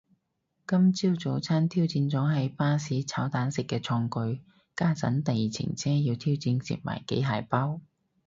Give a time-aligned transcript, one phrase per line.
[0.67, 4.39] 今朝早餐挑戰咗喺巴士炒蛋食嘅創舉，
[4.75, 7.81] 家陣第二程車要挑戰食埋幾楷包